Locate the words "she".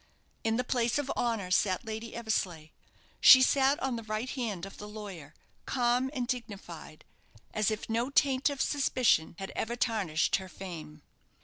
3.19-3.43